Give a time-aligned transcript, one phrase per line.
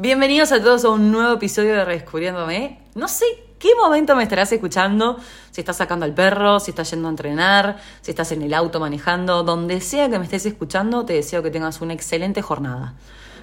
[0.00, 2.78] Bienvenidos a todos a un nuevo episodio de Redescubriéndome.
[2.94, 3.24] No sé
[3.58, 5.16] qué momento me estarás escuchando,
[5.50, 8.78] si estás sacando al perro, si estás yendo a entrenar, si estás en el auto
[8.78, 12.94] manejando, donde sea que me estés escuchando, te deseo que tengas una excelente jornada.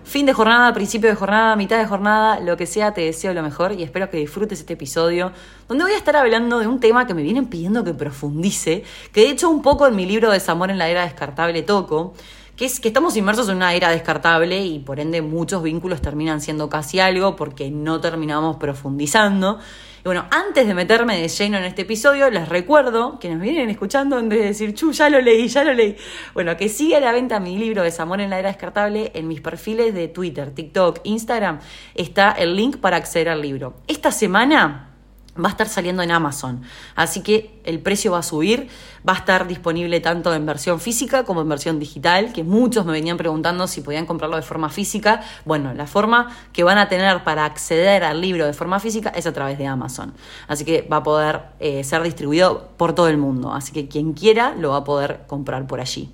[0.05, 3.43] Fin de jornada, principio de jornada, mitad de jornada, lo que sea, te deseo lo
[3.43, 5.33] mejor y espero que disfrutes este episodio
[5.67, 9.21] donde voy a estar hablando de un tema que me vienen pidiendo que profundice, que
[9.21, 12.13] de hecho un poco en mi libro Desamor en la era descartable toco
[12.55, 16.39] que es que estamos inmersos en una era descartable y por ende muchos vínculos terminan
[16.39, 19.59] siendo casi algo porque no terminamos profundizando.
[19.99, 23.71] Y bueno, antes de meterme de lleno en este episodio, les recuerdo, quienes me vienen
[23.71, 25.97] escuchando, de decir, chu, ya lo leí, ya lo leí,
[26.33, 29.41] bueno, que sigue a la venta mi libro Desamor en la Era Descartable en mis
[29.41, 31.59] perfiles de Twitter, TikTok, Instagram,
[31.95, 33.77] está el link para acceder al libro.
[33.87, 34.94] Esta semana
[35.37, 36.61] va a estar saliendo en Amazon.
[36.95, 38.69] Así que el precio va a subir,
[39.07, 42.93] va a estar disponible tanto en versión física como en versión digital, que muchos me
[42.93, 45.21] venían preguntando si podían comprarlo de forma física.
[45.43, 49.27] Bueno, la forma que van a tener para acceder al libro de forma física es
[49.27, 50.13] a través de Amazon.
[50.47, 53.53] Así que va a poder eh, ser distribuido por todo el mundo.
[53.53, 56.11] Así que quien quiera lo va a poder comprar por allí.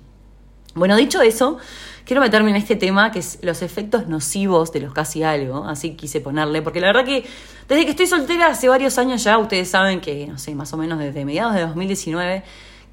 [0.74, 1.58] Bueno, dicho eso,
[2.04, 5.94] quiero meterme en este tema que es los efectos nocivos de los casi algo, así
[5.94, 7.24] quise ponerle, porque la verdad que
[7.68, 10.76] desde que estoy soltera hace varios años ya, ustedes saben que, no sé, más o
[10.76, 12.42] menos desde mediados de 2019,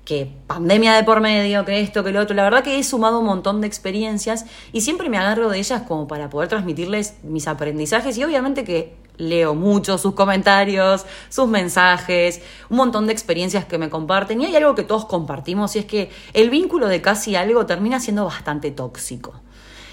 [0.06, 3.20] que pandemia de por medio, que esto, que lo otro, la verdad que he sumado
[3.20, 7.48] un montón de experiencias y siempre me agarro de ellas como para poder transmitirles mis
[7.48, 13.78] aprendizajes y obviamente que leo mucho sus comentarios, sus mensajes, un montón de experiencias que
[13.78, 17.36] me comparten y hay algo que todos compartimos y es que el vínculo de casi
[17.36, 19.34] algo termina siendo bastante tóxico.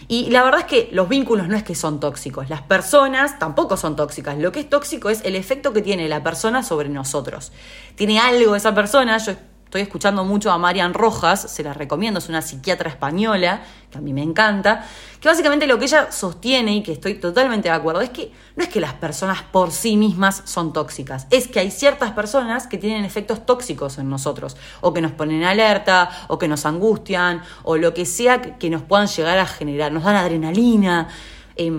[0.08, 3.76] Y la verdad es que los vínculos no es que son tóxicos, las personas tampoco
[3.76, 4.38] son tóxicas.
[4.38, 7.50] Lo que es tóxico es el efecto que tiene la persona sobre nosotros.
[7.96, 9.32] Tiene algo esa persona, yo
[9.76, 14.00] estoy escuchando mucho a Marian Rojas, se la recomiendo, es una psiquiatra española, que a
[14.00, 14.86] mí me encanta,
[15.20, 18.62] que básicamente lo que ella sostiene y que estoy totalmente de acuerdo es que no
[18.62, 22.78] es que las personas por sí mismas son tóxicas, es que hay ciertas personas que
[22.78, 27.76] tienen efectos tóxicos en nosotros, o que nos ponen alerta, o que nos angustian, o
[27.76, 31.08] lo que sea que nos puedan llegar a generar, nos dan adrenalina.
[31.56, 31.70] Eh,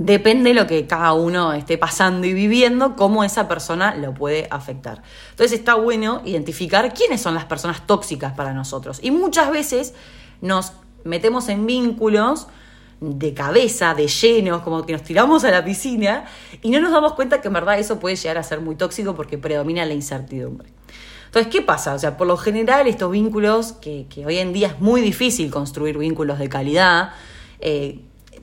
[0.00, 4.48] depende de lo que cada uno esté pasando y viviendo, cómo esa persona lo puede
[4.50, 5.02] afectar.
[5.32, 8.98] Entonces está bueno identificar quiénes son las personas tóxicas para nosotros.
[9.02, 9.92] Y muchas veces
[10.40, 10.72] nos
[11.04, 12.46] metemos en vínculos
[13.00, 16.24] de cabeza, de llenos, como que nos tiramos a la piscina
[16.62, 19.14] y no nos damos cuenta que en verdad eso puede llegar a ser muy tóxico
[19.14, 20.70] porque predomina la incertidumbre.
[21.26, 21.92] Entonces, ¿qué pasa?
[21.92, 25.98] O sea, por lo general estos vínculos, que, hoy en día es muy difícil construir
[25.98, 27.10] vínculos de calidad,
[27.60, 28.00] eh,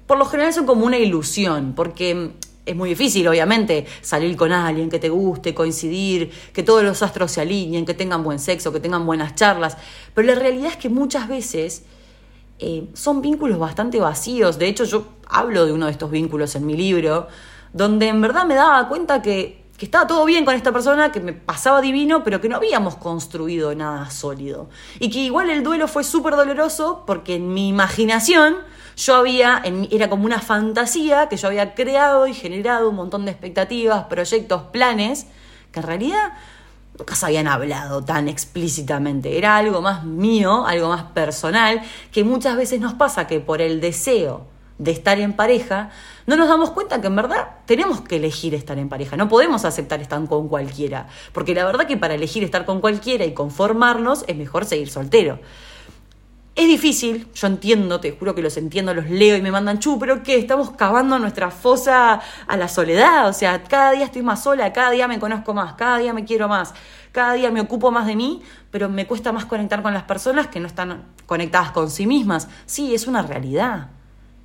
[0.07, 2.31] por lo general son como una ilusión, porque
[2.67, 7.31] es muy difícil, obviamente, salir con alguien que te guste, coincidir, que todos los astros
[7.31, 9.77] se alineen, que tengan buen sexo, que tengan buenas charlas.
[10.13, 11.83] Pero la realidad es que muchas veces
[12.59, 14.59] eh, son vínculos bastante vacíos.
[14.59, 17.27] De hecho, yo hablo de uno de estos vínculos en mi libro,
[17.71, 21.21] donde en verdad me daba cuenta que, que estaba todo bien con esta persona, que
[21.21, 24.69] me pasaba divino, pero que no habíamos construido nada sólido.
[24.99, 28.57] Y que igual el duelo fue súper doloroso porque en mi imaginación
[28.97, 33.31] yo había, era como una fantasía que yo había creado y generado un montón de
[33.31, 35.27] expectativas, proyectos, planes,
[35.71, 36.33] que en realidad
[36.97, 39.37] nunca se habían hablado tan explícitamente.
[39.37, 41.81] Era algo más mío, algo más personal,
[42.11, 44.47] que muchas veces nos pasa que por el deseo
[44.79, 45.91] de estar en pareja,
[46.25, 49.65] no nos damos cuenta que en verdad tenemos que elegir estar en pareja, no podemos
[49.65, 54.23] aceptar estar con cualquiera, porque la verdad que para elegir estar con cualquiera y conformarnos
[54.27, 55.39] es mejor seguir soltero.
[56.57, 59.99] Es difícil, yo entiendo, te juro que los entiendo, los leo y me mandan chu,
[59.99, 64.41] pero que estamos cavando nuestra fosa a la soledad, o sea, cada día estoy más
[64.41, 66.73] sola, cada día me conozco más, cada día me quiero más,
[67.11, 68.41] cada día me ocupo más de mí,
[68.71, 72.47] pero me cuesta más conectar con las personas que no están conectadas con sí mismas.
[72.65, 73.89] Sí, es una realidad.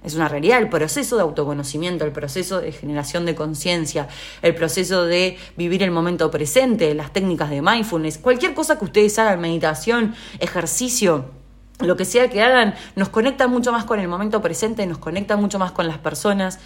[0.05, 4.09] Es una realidad el proceso de autoconocimiento, el proceso de generación de conciencia,
[4.43, 9.19] el proceso de vivir el momento presente, las técnicas de mindfulness, cualquier cosa que ustedes
[9.19, 11.41] hagan, meditación, ejercicio,
[11.87, 15.37] lo que sea que hagan, nos conecta mucho más con el momento presente, nos conecta
[15.37, 16.59] mucho más con las personas.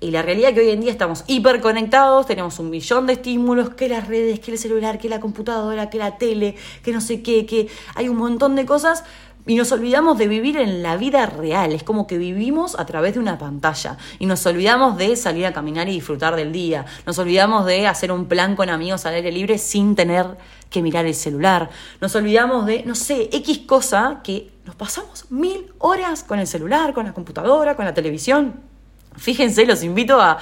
[0.00, 3.70] Y la realidad es que hoy en día estamos hiperconectados, tenemos un millón de estímulos,
[3.70, 7.22] que las redes, que el celular, que la computadora, que la tele, que no sé
[7.22, 9.04] qué, que hay un montón de cosas,
[9.46, 13.14] y nos olvidamos de vivir en la vida real, es como que vivimos a través
[13.14, 13.96] de una pantalla.
[14.18, 18.12] Y nos olvidamos de salir a caminar y disfrutar del día, nos olvidamos de hacer
[18.12, 20.26] un plan con amigos al aire libre sin tener
[20.70, 21.70] que mirar el celular,
[22.00, 26.94] nos olvidamos de, no sé, X cosa que nos pasamos mil horas con el celular,
[26.94, 28.72] con la computadora, con la televisión.
[29.16, 30.38] Fíjense, los invito a,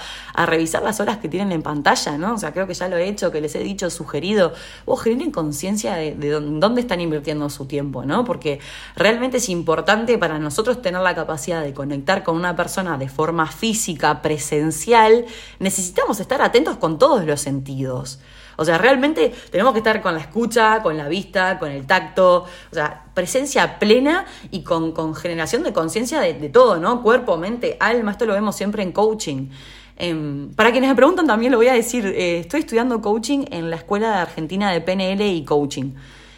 [0.46, 2.34] revisar las horas que tienen en pantalla, ¿no?
[2.34, 4.52] O sea, creo que ya lo he hecho, que les he dicho, sugerido.
[4.87, 8.25] Vos generen conciencia de, dónde están invirtiendo su tiempo, ¿no?
[8.25, 8.61] Porque
[8.94, 13.46] realmente es importante para nosotros tener la capacidad de conectar con una persona de forma
[13.49, 15.26] física, presencial.
[15.58, 18.20] Necesitamos estar atentos con todos los sentidos.
[18.60, 22.44] O sea, realmente tenemos que estar con la escucha, con la vista, con el tacto,
[22.70, 27.02] o sea, presencia plena y con, generación de conciencia de, todo, ¿no?
[27.02, 29.48] Cuerpo, mente, alma, esto lo vemos siempre en coaching.
[29.96, 33.70] Em, para quienes me preguntan también lo voy a decir, eh, estoy estudiando coaching en
[33.70, 35.94] la Escuela de Argentina de PNL y Coaching.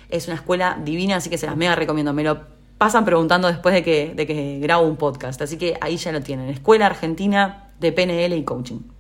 [0.08, 2.12] Es una escuela divina, así que se las mega recomiendo.
[2.12, 2.40] Me lo
[2.78, 6.20] pasan preguntando después de que, de que grabo un podcast, así que ahí ya lo
[6.20, 6.50] tienen.
[6.50, 8.92] Escuela Argentina de PNL y Coaching.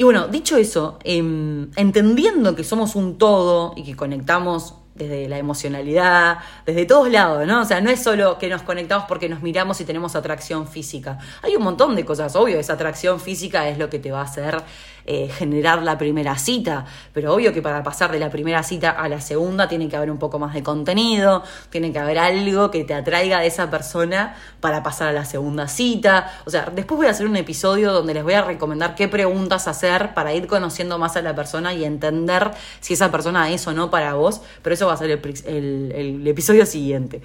[0.00, 5.38] Y bueno, dicho eso, em, entendiendo que somos un todo y que conectamos desde la
[5.38, 7.62] emocionalidad, desde todos lados, ¿no?
[7.62, 11.18] O sea, no es solo que nos conectamos porque nos miramos y tenemos atracción física.
[11.42, 14.24] Hay un montón de cosas, obvio, esa atracción física es lo que te va a
[14.24, 14.62] hacer
[15.10, 16.84] eh, generar la primera cita,
[17.14, 20.10] pero obvio que para pasar de la primera cita a la segunda tiene que haber
[20.10, 24.36] un poco más de contenido, tiene que haber algo que te atraiga de esa persona
[24.60, 26.30] para pasar a la segunda cita.
[26.44, 29.66] O sea, después voy a hacer un episodio donde les voy a recomendar qué preguntas
[29.66, 32.50] hacer para ir conociendo más a la persona y entender
[32.80, 36.26] si esa persona es o no para vos, pero eso va a ser el, el
[36.26, 37.22] episodio siguiente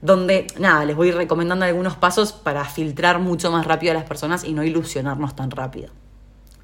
[0.00, 4.44] donde, nada, les voy recomendando algunos pasos para filtrar mucho más rápido a las personas
[4.44, 6.03] y no ilusionarnos tan rápido.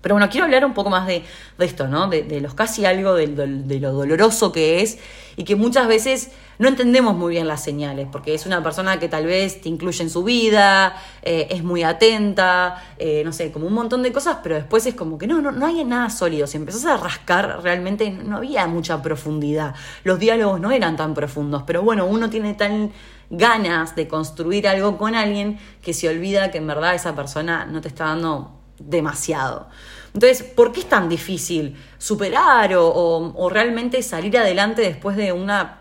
[0.01, 1.25] Pero bueno, quiero hablar un poco más de,
[1.59, 2.09] esto, ¿no?
[2.09, 4.99] De, los casi algo, de, lo doloroso que es
[5.37, 9.09] y que muchas veces no entendemos muy bien las señales, porque es una persona que
[9.09, 13.67] tal vez te incluye en su vida, eh, es muy atenta, eh, no sé, como
[13.67, 16.47] un montón de cosas, pero después es como que no, no, no hay nada sólido.
[16.47, 19.75] Si empezás a rascar, realmente no había mucha profundidad.
[20.05, 22.93] Los diálogos no eran tan profundos, pero bueno, uno tiene tan
[23.31, 27.81] ganas de construir algo con alguien que se olvida que en verdad esa persona no
[27.81, 29.69] te está dando demasiado.
[30.13, 35.77] Entonces, ¿por qué es tan difícil superar o, realmente salir adelante después de una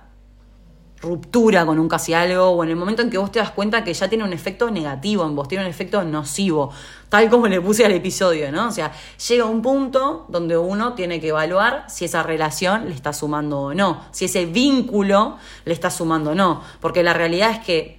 [1.02, 3.86] ruptura con un casi algo o en el momento en que vos te das cuenta
[3.86, 6.72] que ya tiene un efecto negativo en vos, tiene un efecto nocivo,
[7.08, 8.68] tal como le puse al episodio, ¿no?
[8.68, 8.92] O sea,
[9.30, 13.74] llega un punto donde uno tiene que evaluar si esa relación le está sumando o
[13.74, 17.99] no, si ese vínculo le está sumando o no, porque la realidad es que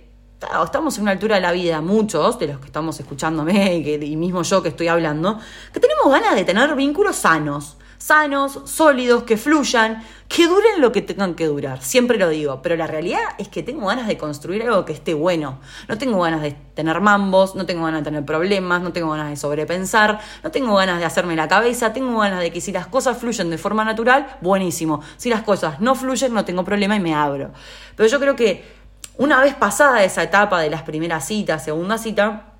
[0.65, 4.17] estamos en una altura de la vida, muchos de los que estamos escuchándome y, y
[4.17, 5.39] mismo yo que estoy hablando,
[5.73, 11.03] que tenemos ganas de tener vínculos sanos, sanos, sólidos, que fluyan, que duren lo que
[11.03, 11.83] tengan que durar.
[11.83, 15.13] Siempre lo digo, pero la realidad es que tengo ganas de construir algo que esté
[15.13, 15.61] bueno.
[15.87, 19.29] No tengo ganas de tener mambos, no tengo ganas de tener problemas, no tengo ganas
[19.29, 22.87] de sobrepensar, no tengo ganas de hacerme la cabeza, tengo ganas de que si las
[22.87, 25.03] cosas fluyen de forma natural, buenísimo.
[25.19, 27.51] Si las cosas no fluyen, no tengo problema y me abro.
[27.97, 28.80] Pero yo creo que
[29.21, 32.55] una vez pasada esa etapa de las primeras citas, segunda cita,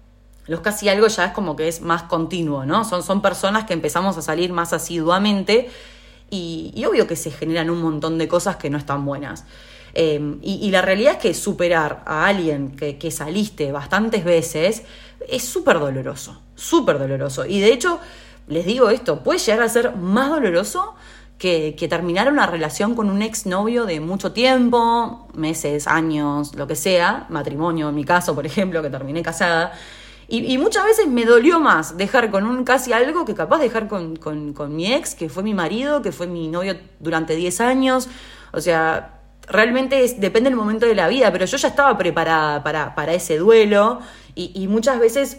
[0.47, 2.85] los casi algo ya es como que es más continuo, ¿no?
[2.85, 5.71] Son, son personas que empezamos a salir más asiduamente
[6.29, 9.47] y, obvio que se generan un montón de cosas que no están buenas.
[9.95, 14.83] Em, y, la realidad es que superar a alguien que, que saliste bastantes veces
[15.27, 17.47] es súper doloroso, súper doloroso.
[17.47, 18.01] Y de hecho,
[18.49, 20.95] les digo esto, puede llegar a ser más doloroso
[21.41, 26.77] que, que terminar una relación con un exnovio de mucho tiempo, meses, años, lo que
[26.77, 29.73] sea, matrimonio en mi caso, por ejemplo, que terminé casada.
[30.29, 34.15] Y, muchas veces me dolió más dejar con un casi algo que capaz dejar con,
[34.17, 38.09] con, mi ex, que fue mi marido, que fue mi novio durante 10 años.
[38.53, 42.95] O sea, realmente depende del momento de la vida, pero yo ya estaba preparada para,
[42.95, 44.01] para ese duelo
[44.37, 45.39] y, y, muchas veces,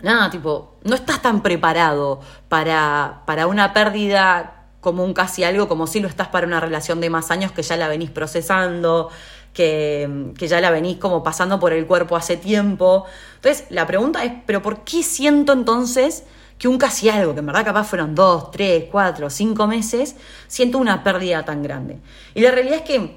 [0.00, 5.86] nada, tipo, no estás tan preparado para, para una pérdida como un casi algo, como
[5.86, 9.08] si lo estás para una relación de más años que ya la venís procesando,
[9.54, 13.06] que, que, ya la venís como pasando por el cuerpo hace tiempo.
[13.36, 16.24] Entonces, la pregunta es, ¿pero por qué siento entonces
[16.58, 20.16] que un casi algo, que en verdad capaz fueron dos, tres, cuatro, cinco meses,
[20.48, 21.96] siento una pérdida tan grande?
[22.34, 23.16] Y la realidad es que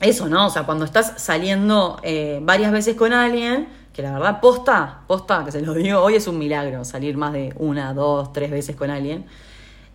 [0.00, 0.48] eso, ¿no?
[0.48, 5.44] O sea, cuando estás saliendo eh, varias veces con alguien, que la verdad posta, posta,
[5.44, 8.74] que se lo digo, hoy es un milagro salir más de una, dos, tres veces
[8.74, 9.24] con alguien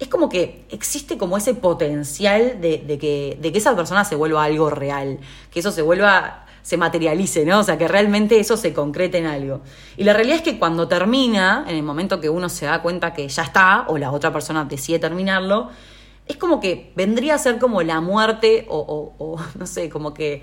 [0.01, 4.43] es como que existe como ese potencial de, que, de que esa persona se vuelva
[4.43, 5.19] algo real,
[5.51, 7.59] que eso se vuelva, se materialice, ¿no?
[7.59, 9.61] O sea, que realmente eso se concrete en algo.
[9.97, 13.13] Y la realidad es que cuando termina, en el momento que uno se da cuenta
[13.13, 15.69] que ya está, o la otra persona decide terminarlo,
[16.25, 20.41] es como que vendría a ser como la muerte, o, o, no sé, como que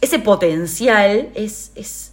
[0.00, 2.12] ese potencial es, es,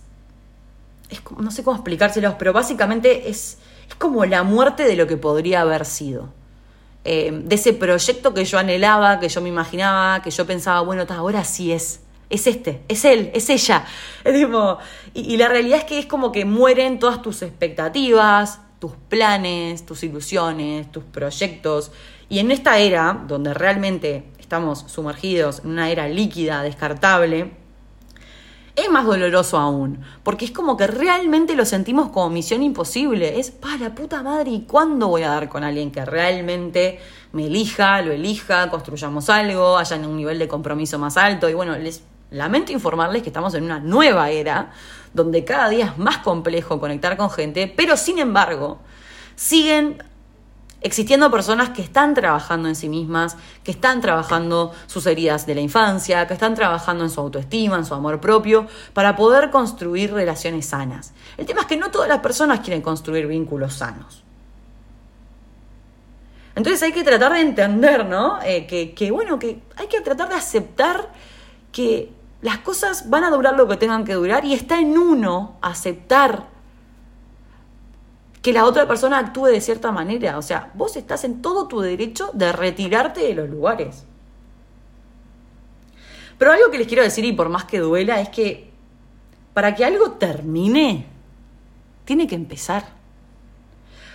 [1.10, 3.58] es, no sé cómo explicárselos, pero básicamente es
[3.90, 6.30] es como la muerte de lo que podría haber sido.
[7.06, 11.06] Eh, de ese proyecto que yo anhelaba, que yo me imaginaba, que yo pensaba, bueno,
[11.10, 13.86] ahora sí es es este, es él, es ella.
[15.14, 19.86] y, y la realidad es que es como que mueren todas tus expectativas, tus planes,
[19.86, 21.92] tus ilusiones, tus proyectos.
[22.30, 27.52] Y en esta era, donde realmente estamos sumergidos en una era líquida, descartable,
[28.82, 33.40] es más doloroso aún, porque es como que realmente lo sentimos como misión imposible.
[33.40, 37.00] Es, pa, la puta madre, ¿y cuándo voy a dar con alguien que realmente
[37.32, 41.50] me elija, lo elija, construyamos algo, haya un nivel de compromiso más alto?
[41.50, 44.72] Y bueno, les lamento informarles que estamos en una nueva era,
[45.14, 48.80] donde cada día es más complejo conectar con gente, pero sin embargo,
[49.36, 50.04] siguen
[50.82, 55.62] existiendo personas que están trabajando en sí mismas, que están trabajando sus heridas de la
[55.62, 60.68] infancia, que están trabajando en su autoestima, en su amor propio, para poder construir relaciones
[60.68, 61.14] sanas.
[61.38, 64.24] El tema es que no todas las personas quieren construir vínculos sanos.
[66.56, 68.40] Entonces hay que tratar de entender, ¿no?
[68.44, 71.10] Eh, que, que, bueno, que hay que tratar de aceptar
[71.72, 75.58] que las cosas van a durar lo que tengan que durar y está en uno
[75.62, 76.48] aceptar
[78.42, 80.38] que la otra persona actúe de cierta manera.
[80.38, 84.06] O sea, vos estás en todo tu derecho de retirarte de los lugares.
[86.38, 88.72] Pero algo que les quiero decir, y por más que duela, es que
[89.54, 91.06] para que algo termine,
[92.06, 92.86] tiene que empezar.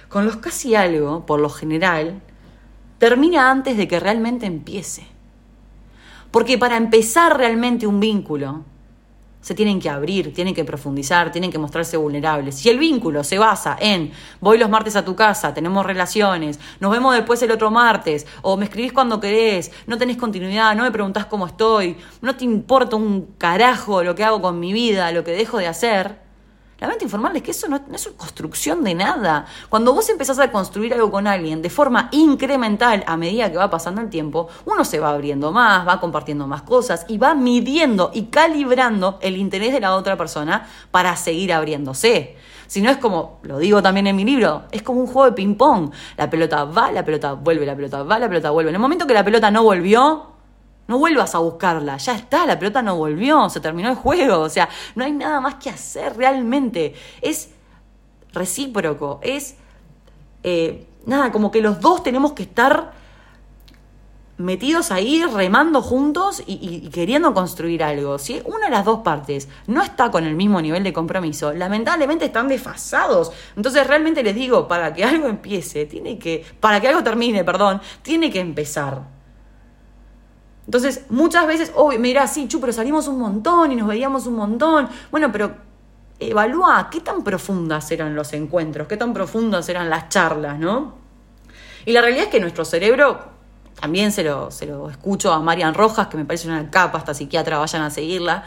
[0.09, 2.23] Con los casi algo, por lo general,
[2.99, 5.07] termina antes de que realmente empiece.
[6.31, 8.65] Porque para empezar realmente un vínculo,
[9.45, 12.55] se tienen que abrir, tienen que profundizar, tienen que mostrarse vulnerables.
[12.55, 14.11] Si el vínculo se basa en
[14.41, 18.57] voy los martes a tu casa, tenemos relaciones, nos vemos después el otro martes, o
[18.57, 22.97] me escribís cuando querés, no tenés continuidad, no me preguntás cómo estoy, no te importa
[22.97, 26.24] un carajo lo que hago con mi vida, lo que dejo de hacer,
[26.85, 29.47] Lamento informarles que eso no, es una construcción de nada.
[29.71, 33.71] Cuando vos empezás a construir algo con alguien de forma incremental a medida que va
[33.71, 38.11] pasando el tiempo, uno se va abriendo más, va compartiendo más cosas y va midiendo
[38.13, 42.37] y calibrando el interés de la otra persona para seguir abriéndose.
[42.67, 45.33] Si no es como, lo digo también en mi libro, es como un juego de
[45.33, 45.91] ping-pong.
[46.19, 48.69] La pelota va, la pelota vuelve, la pelota va, la pelota vuelve.
[48.69, 50.34] En el momento que la pelota no volvió,
[50.87, 54.49] no vuelvas a buscarla, ya está, la pelota no volvió, se terminó el juego, o
[54.49, 56.95] sea, no hay nada más que hacer realmente.
[57.23, 57.51] Es
[58.33, 59.57] recíproco, es
[60.43, 62.93] eh, nada, como que los dos tenemos que estar
[64.37, 68.19] metidos ahí, remando juntos y, y, queriendo construir algo.
[68.19, 72.25] Si una de las dos partes no está con el mismo nivel de compromiso, lamentablemente
[72.25, 73.31] están desfasados.
[73.57, 77.81] Entonces realmente les digo, para que algo empiece, tiene que, para que algo termine, perdón,
[78.03, 79.14] tiene que empezar.
[80.67, 84.27] Entonces, muchas veces, oh, me dirá, sí, chu, pero salimos un montón y nos veíamos
[84.27, 84.89] un montón.
[85.11, 85.55] Bueno, pero
[86.19, 90.95] evalúa qué tan profundas eran los encuentros, qué tan profundas eran las charlas, ¿no?
[91.85, 93.19] Y la realidad es que nuestro cerebro,
[93.79, 97.13] también se lo, se lo escucho a Marian Rojas, que me parece una capa, hasta
[97.13, 98.45] psiquiatra, vayan a seguirla,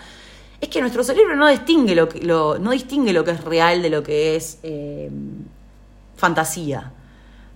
[0.60, 3.90] es que nuestro cerebro no distingue lo, que, no distingue lo que es real de
[3.92, 5.12] lo que es eh,
[6.16, 6.94] fantasía.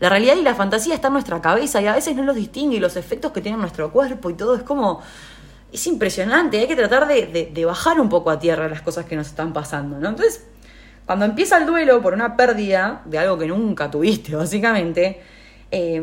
[0.01, 2.77] La realidad y la fantasía está en nuestra cabeza y a veces no los distingue
[2.77, 5.01] y los efectos que tiene nuestro cuerpo y todo es como...
[5.72, 9.27] Es impresionante, hay que tratar de, bajar un poco a tierra las cosas que nos
[9.27, 10.10] están pasando, ¿no?
[10.10, 10.46] Entonces,
[11.05, 15.22] cuando empieza el duelo por una pérdida de algo que nunca tuviste, básicamente,
[15.72, 16.01] eh,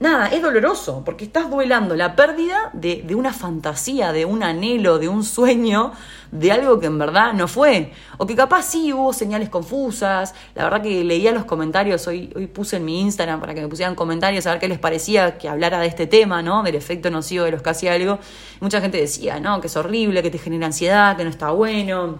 [0.00, 5.08] nada, es doloroso, porque estás duelando la pérdida de, una fantasía, de un anhelo, de
[5.08, 5.92] un sueño,
[6.32, 7.92] de algo que en verdad no fue.
[8.18, 10.34] O que capaz sí hubo señales confusas.
[10.56, 13.68] La verdad que leía los comentarios, hoy, hoy puse en mi Instagram para que me
[13.68, 16.64] pusieran comentarios a ver qué les parecía que hablara de este tema, ¿no?
[16.64, 18.18] Del efecto nocivo de los casi algo.
[18.60, 19.60] mucha gente decía, ¿no?
[19.60, 22.18] Que es horrible, que te genera ansiedad, que no está bueno.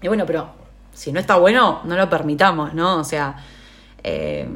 [0.00, 0.48] Y bueno, pero
[0.94, 2.96] si no está bueno, no lo permitamos, ¿no?
[2.96, 3.36] O sea...
[4.02, 4.48] Eh,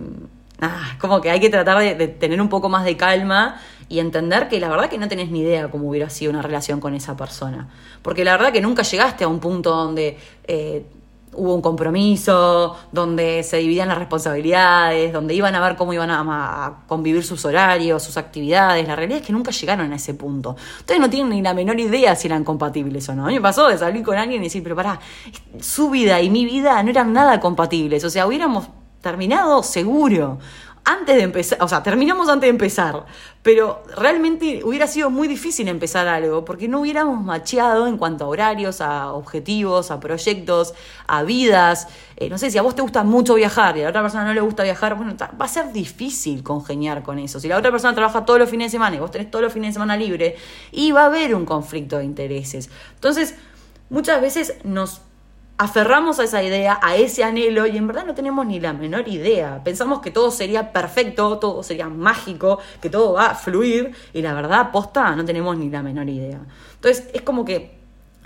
[0.60, 4.48] ah, como que hay que tratar de, tener un poco más de calma y entender
[4.48, 7.16] que la verdad que no tenés ni idea cómo hubiera sido una relación con esa
[7.16, 7.68] persona.
[8.02, 10.86] Porque la verdad que nunca llegaste a un punto donde eh,
[11.36, 16.84] hubo un compromiso, donde se dividían las responsabilidades, donde iban a ver cómo iban a,
[16.86, 18.86] convivir sus horarios, sus actividades.
[18.86, 20.56] La realidad es que nunca llegaron a ese punto.
[20.78, 23.24] Ustedes no tienen ni la menor idea si eran compatibles o no.
[23.24, 25.00] A mí me pasó de salir con alguien y decir, pero pará,
[25.60, 28.04] su vida y mi vida no eran nada compatibles.
[28.04, 28.68] O sea, hubiéramos
[29.04, 30.38] terminado seguro.
[30.86, 33.06] Antes de empezar, o sea, terminamos antes de empezar,
[33.42, 38.28] pero realmente hubiera sido muy difícil empezar algo porque no hubiéramos macheado en cuanto a
[38.28, 40.74] horarios, a objetivos, a proyectos,
[41.06, 41.88] a vidas.
[42.16, 44.24] Eh, no sé, si a vos te gusta mucho viajar y a la otra persona
[44.26, 47.40] no le gusta viajar, bueno, va a ser difícil congeniar con eso.
[47.40, 49.54] Si la otra persona trabaja todos los fines de semana y vos tenés todos los
[49.54, 50.36] fines de semana libre,
[50.70, 52.68] y va a haber un conflicto de intereses.
[52.96, 53.36] Entonces,
[53.88, 55.00] muchas veces nos
[55.56, 59.08] aferramos a esa idea, a ese anhelo, y en verdad no tenemos ni la menor
[59.08, 59.62] idea.
[59.62, 64.34] Pensamos que todo sería perfecto, todo sería mágico, que todo va a fluir, y la
[64.34, 66.40] verdad, posta, no tenemos ni la menor idea.
[66.74, 67.78] Entonces, es como que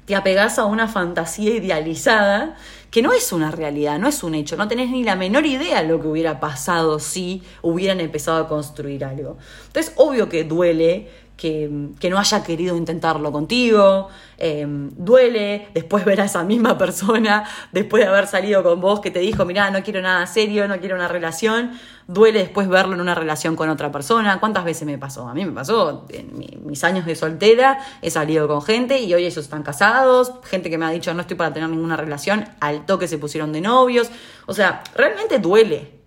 [0.07, 2.57] te apegás a una fantasía idealizada
[2.91, 5.83] que no es una realidad, no es un hecho, no tenés ni la menor idea
[5.83, 9.37] de lo que hubiera pasado si hubieran empezado a construir algo.
[9.67, 11.71] Entonces, obvio que duele que,
[12.11, 18.09] no haya querido intentarlo contigo, em, duele después ver a esa misma persona, después de
[18.09, 21.07] haber salido con vos, que te dijo, mirá, no quiero nada serio, no quiero una
[21.07, 21.79] relación,
[22.09, 24.41] duele después verlo en una relación con otra persona.
[24.41, 25.29] ¿Cuántas veces me pasó?
[25.29, 29.25] A mí me pasó en mis años de soltera, he salido con gente y hoy
[29.25, 32.85] ellos están casados, gente que me ha dicho no estoy para tener ninguna relación, al
[32.85, 34.11] toque se pusieron de novios,
[34.47, 35.98] o sea, realmente duele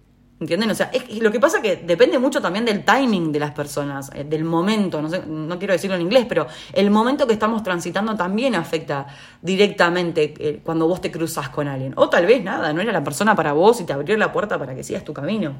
[0.41, 0.71] ¿Entienden?
[0.71, 0.89] O sea,
[1.21, 4.43] lo que pasa es que depende mucho también del timing de las personas, eh, del
[4.43, 8.55] momento, no, sé, no quiero decirlo en inglés, pero el momento que estamos transitando también
[8.55, 9.05] afecta
[9.39, 11.93] directamente eh, cuando vos te cruzas con alguien.
[11.95, 14.57] O tal vez nada, no era la persona para vos y te abrió la puerta
[14.57, 15.53] para que sigas tu camino.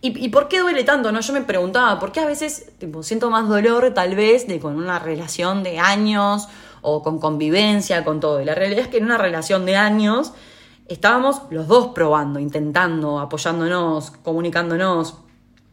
[0.00, 1.10] ¿Y, por qué duele tanto?
[1.10, 4.76] no Yo me preguntaba, ¿por qué a veces siento más dolor tal vez de con
[4.76, 6.46] una relación de años
[6.80, 8.40] o con convivencia, con todo?
[8.40, 10.32] Y la realidad es que en una relación de años
[10.88, 15.14] estábamos los dos probando, intentando, apoyándonos, comunicándonos.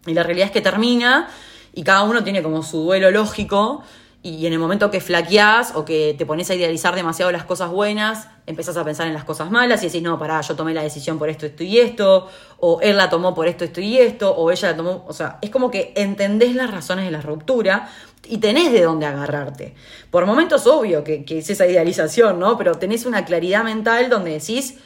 [0.05, 1.27] Y la realidad es que termina
[1.73, 3.83] y cada uno tiene como su duelo lógico.
[4.21, 7.69] Y en el momento que flaqueás o que te pones a idealizar demasiado las cosas
[7.69, 10.81] buenas, empezás a pensar en las cosas malas y decís, no, pará, yo tomé la
[10.81, 12.27] decisión por esto, esto y esto,
[12.59, 15.37] o él la tomó por esto, esto y esto, o ella la tomó, o sea,
[15.43, 17.87] es como que entendés las razones de la ruptura
[18.27, 19.75] y tenés de dónde agarrarte.
[20.09, 22.57] Por momentos, obvio que, que es esa idealización, ¿no?
[22.57, 24.79] Pero tenés una claridad mental donde decís,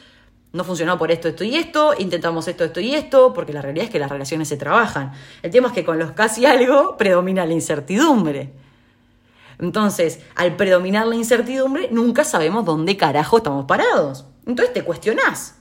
[0.52, 3.86] no funcionó por esto, esto y esto, intentamos esto, esto y esto, porque la realidad
[3.86, 5.12] es que las relaciones se trabajan.
[5.44, 8.52] El tema es que con los casi algo predomina la incertidumbre.
[9.60, 14.26] Entonces, al predominar la incertidumbre, nunca sabemos dónde carajo estamos parados.
[14.46, 15.56] Entonces te cuestionás.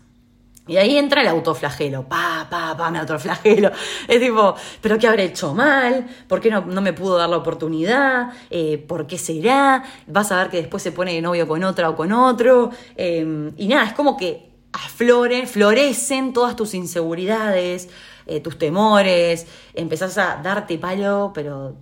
[0.69, 2.05] Y ahí entra el autoflagelo.
[2.05, 3.71] Pa, pa, pa, me autoflagelo.
[4.09, 6.07] Es tipo, ¿pero qué habré hecho mal?
[6.29, 8.29] ¿Por qué no, me pudo dar la oportunidad?
[8.51, 9.83] Eh, ¿Por qué será?
[10.07, 12.71] Vas a ver que después se pone de novio con otra o con otro.
[12.97, 14.48] Eh, y nada, es como que
[14.85, 17.89] afloren, florecen todas tus inseguridades,
[18.27, 21.77] eh, tus temores, empezás a darte palo, pero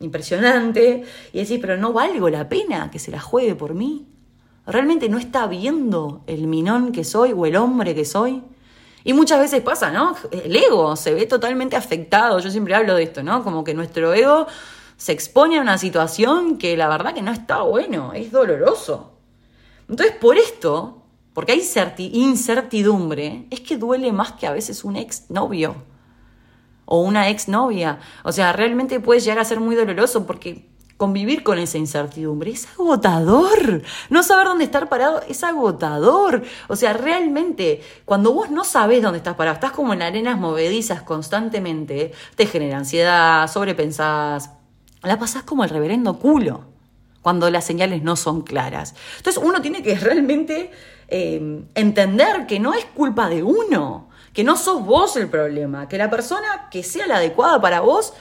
[0.00, 4.08] impresionante, y decís, pero no valgo la pena que se la juegue por mí.
[4.66, 8.42] ¿Realmente no está viendo el minón que soy o el hombre que soy?
[9.04, 10.14] Y muchas veces pasa, ¿no?
[10.30, 12.38] El ego se ve totalmente afectado.
[12.38, 13.42] Yo siempre hablo de esto, ¿no?
[13.42, 14.46] Como que nuestro ego
[14.96, 19.14] se expone a una situación que la verdad que no está bueno, es doloroso.
[19.88, 21.01] Entonces, por esto,
[21.34, 21.62] porque hay
[21.98, 25.76] incertidumbre, es que duele más que a veces un ex novio
[26.84, 28.00] o una ex novia.
[28.22, 30.68] O sea, realmente puede llegar a ser muy doloroso porque
[30.98, 33.82] convivir con esa incertidumbre es agotador.
[34.10, 36.42] No saber dónde estar parado es agotador.
[36.68, 41.02] O sea, realmente, cuando vos no sabes dónde estás parado, estás como en arenas movedizas
[41.02, 44.50] constantemente, te genera ansiedad, sobrepensás,
[45.02, 46.71] la pasás como el reverendo culo
[47.22, 48.94] cuando las señales no son claras.
[49.16, 50.70] Entonces uno tiene que realmente
[51.08, 55.98] eh, entender que no es culpa de uno, que no sos vos el problema, que
[55.98, 58.12] la persona que sea la adecuada para vos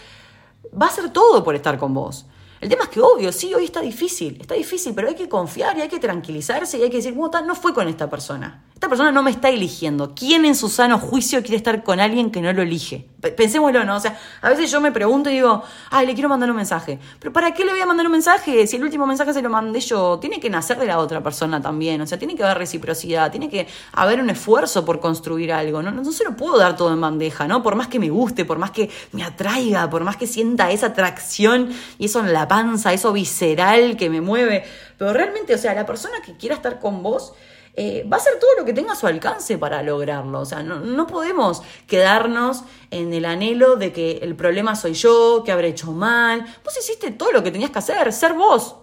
[0.79, 2.25] va a hacer todo por estar con vos.
[2.59, 5.75] El tema es que, obvio, sí, hoy está difícil, está difícil, pero hay que confiar
[5.77, 8.63] y hay que tranquilizarse y hay que decir, no fue con esta persona.
[8.81, 10.15] Esta persona no me está eligiendo.
[10.15, 13.05] ¿Quién en su sano juicio quiere estar con alguien que no lo elige?
[13.37, 13.97] Pensémoslo, ¿no?
[13.97, 16.97] O sea, a veces yo me pregunto y digo, ay, le quiero mandar un mensaje.
[17.19, 19.51] Pero ¿para qué le voy a mandar un mensaje si el último mensaje se lo
[19.51, 20.17] mandé yo?
[20.17, 22.01] Tiene que nacer de la otra persona también.
[22.01, 25.83] O sea, tiene que haber reciprocidad, tiene que haber un esfuerzo por construir algo.
[25.83, 27.61] No, no, se lo puedo dar todo en bandeja, ¿no?
[27.61, 30.87] Por más que me guste, por más que me atraiga, por más que sienta esa
[30.87, 34.63] atracción y eso en la panza, eso visceral que me mueve.
[34.97, 37.33] Pero realmente, o sea, la persona que quiera estar con vos
[37.73, 40.39] eh, va a hacer todo lo que tenga a su alcance para lograrlo.
[40.39, 45.51] O sea, no, podemos quedarnos en el anhelo de que el problema soy yo, que
[45.51, 46.45] habré hecho mal.
[46.63, 48.75] Vos hiciste todo lo que tenías que hacer, ser vos,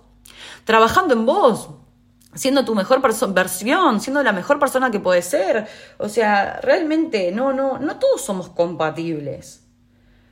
[0.64, 1.70] trabajando en vos,
[2.34, 3.00] siendo tu mejor
[3.32, 5.68] versión, siendo la mejor persona que puedes ser.
[5.98, 9.64] O sea, realmente no, no, no todos somos compatibles.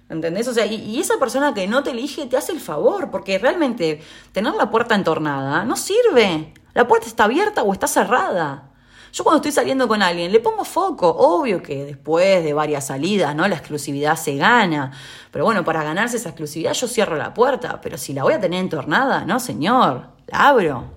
[0.08, 0.46] ¿Entendés?
[0.46, 4.00] O sea, y, esa persona que no te elige te hace el favor, porque realmente
[4.32, 6.52] tener la puerta entornada no sirve.
[6.76, 8.68] La puerta está abierta o está cerrada.
[9.10, 11.08] Yo cuando estoy saliendo con alguien le pongo foco.
[11.08, 13.48] Obvio que después de varias salidas, ¿no?
[13.48, 14.92] La exclusividad se gana.
[15.30, 17.80] Pero bueno, para ganarse esa exclusividad yo cierro la puerta.
[17.80, 20.08] Pero si la voy a tener entornada, no, señor.
[20.26, 20.90] La abro.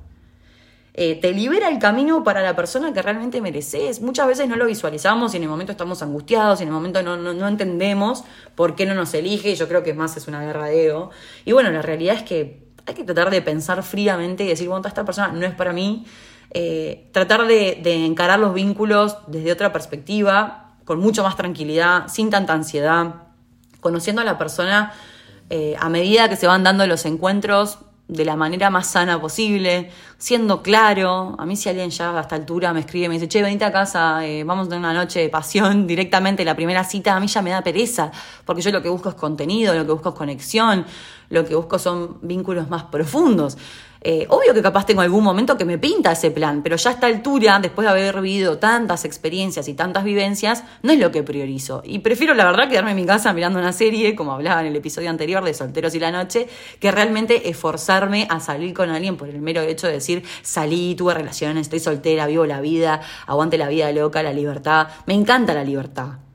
[0.95, 4.01] Eh, te libera el camino para la persona que realmente mereces.
[4.01, 7.01] Muchas veces no lo visualizamos y en el momento estamos angustiados y en el momento
[7.03, 9.55] no, no, entendemos por qué no nos elige.
[9.55, 11.11] Yo creo que más es una guerra de ego.
[11.45, 14.87] Y bueno, la realidad es que hay que tratar de pensar fríamente y decir, bueno,
[14.87, 16.05] esta persona no es para mí.
[16.51, 22.53] Eh, tratar de, encarar los vínculos desde otra perspectiva, con mucho más tranquilidad, sin tanta
[22.53, 23.15] ansiedad,
[23.79, 24.91] conociendo a la persona
[25.49, 29.91] eh, a medida que se van dando los encuentros, de la manera más sana posible,
[30.17, 31.35] siendo claro.
[31.37, 33.71] A mí si alguien ya a esta altura me escribe me dice, che, venite a
[33.71, 37.27] casa, eh, vamos a tener una noche de pasión directamente, la primera cita, a mí
[37.27, 38.11] ya me da pereza,
[38.45, 40.85] porque yo lo que busco es contenido, lo que busco es conexión,
[41.29, 43.57] lo que busco son vínculos más profundos.
[44.01, 46.93] Eh, obvio que capaz tengo algún momento que me pinta ese plan, pero ya a
[46.93, 51.21] esta altura, después de haber vivido tantas experiencias y tantas vivencias, no es lo que
[51.21, 51.81] priorizo.
[51.83, 54.75] Y prefiero, la verdad, quedarme en mi casa mirando una serie, como hablaba en el
[54.77, 56.47] episodio anterior de Solteros y la Noche,
[56.79, 61.13] que realmente esforzarme a salir con alguien por el mero hecho de decir, salí, tuve
[61.13, 64.87] relaciones, estoy soltera, vivo la vida, aguante la vida loca, la libertad.
[65.07, 66.28] Me encanta la libertad.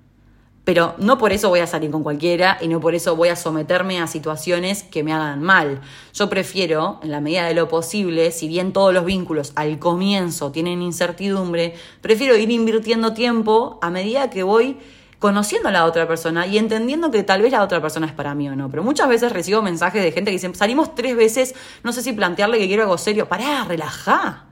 [0.65, 3.37] Pero no por eso voy a salir con cualquiera y no por eso voy a
[3.37, 5.83] someterme a situaciones que me hagan mal.
[6.15, 10.53] Yo prefiero, en la medida de lo posible, si bien todos los vínculos al comienzo
[10.53, 14.79] tienen incertidumbre, prefiero ir invirtiendo tiempo a medida que voy
[15.19, 18.35] conociendo a la otra persona y entendiendo que tal vez la otra persona es para
[18.35, 18.71] mí o no.
[18.71, 22.13] Pero muchas veces recibo mensajes de gente que dice, salimos tres veces, no sé si
[22.15, 23.29] plantearle que quiero algo serio.
[23.29, 24.45] Pará, relajá.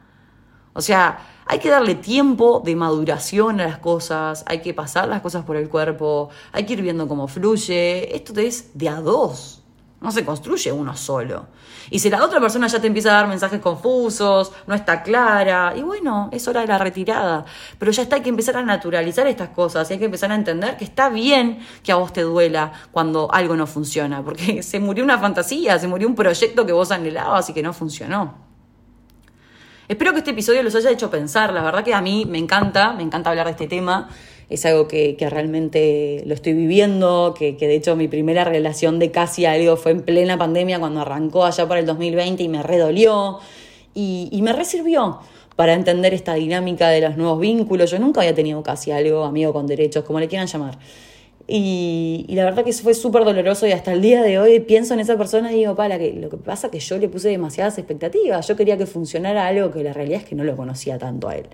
[0.75, 5.23] O sea, hay que darle tiempo de maduración a las cosas, hay que pasar las
[5.23, 8.15] cosas por el cuerpo, hay que ir viendo cómo fluye.
[8.15, 9.63] Esto es de a dos,
[10.01, 11.47] no se construye uno solo.
[11.91, 15.75] Y si la otra persona ya te empieza a dar mensajes confusos, no está clara,
[15.77, 17.45] y bueno, es hora de la retirada.
[17.79, 20.35] Pero ya está, hay que empezar a naturalizar estas cosas y hay que empezar a
[20.35, 24.81] entender que está bien que a vos te duela cuando algo no funciona, porque se
[24.81, 28.52] murió una fantasía, se murió un proyecto que vos anhelabas y que no funcionó.
[29.89, 31.53] Espero que este episodio los haya hecho pensar.
[31.53, 34.09] La verdad que a mí me encanta, me encanta hablar de este tema.
[34.49, 39.45] Es algo que, realmente lo estoy viviendo, que, de hecho mi primera relación de casi
[39.45, 43.41] algo fue en plena pandemia cuando arrancó allá por el 2020 y me redolió
[43.95, 45.21] y, y me resirvió
[45.57, 47.91] para entender esta dinámica de los nuevos vínculos.
[47.91, 50.79] Yo nunca había tenido casi algo, amigo con derechos, como le quieran llamar.
[51.49, 54.95] Y, la verdad que eso fue súper doloroso y hasta el día de hoy pienso
[54.95, 57.29] en esa persona y digo, para, que lo que pasa es que yo le puse
[57.29, 60.99] demasiadas expectativas, yo quería que funcionara algo que la realidad es que no lo conocía
[60.99, 61.47] tanto a él.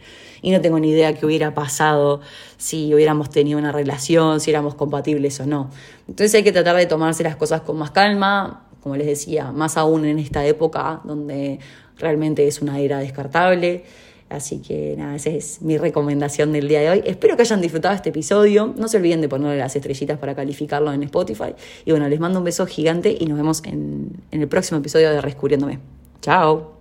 [0.43, 2.21] Y no tengo ni idea qué hubiera pasado
[2.59, 5.71] si hubiéramos tenido una relación, si éramos compatibles o no.
[6.07, 9.77] Entonces hay que tratar de tomarse las cosas con más calma, como les decía, más
[9.77, 11.59] aún en esta época donde
[11.99, 13.85] realmente es una era descartable.
[14.29, 17.03] Así que nada, esa es mi recomendación del día de hoy.
[17.07, 18.75] Espero que hayan disfrutado este episodio.
[18.77, 21.55] No se olviden de ponerle las estrellitas para calificarlo en Spotify.
[21.85, 25.11] Y bueno, les mando un beso gigante y nos vemos en, en el próximo episodio
[25.11, 25.79] de Rescubriéndome.
[26.21, 26.78] Chao.